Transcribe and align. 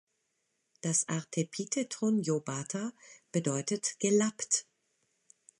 Das 0.81 1.07
Artepitheton 1.09 2.23
"lobata" 2.23 2.91
bedeutet 3.31 3.99
gelappt. 3.99 4.65